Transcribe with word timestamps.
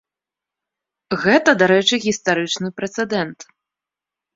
Гэта, 1.25 1.49
дарэчы, 1.65 1.95
гістарычны 2.09 2.67
прэцэдэнт. 2.79 3.39